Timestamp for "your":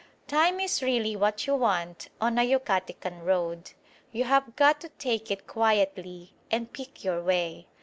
7.03-7.21